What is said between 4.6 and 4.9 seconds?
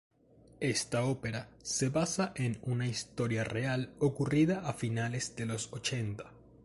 a